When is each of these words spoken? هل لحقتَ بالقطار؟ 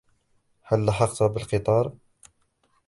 هل 0.63 0.85
لحقتَ 0.85 1.23
بالقطار؟ 1.23 1.91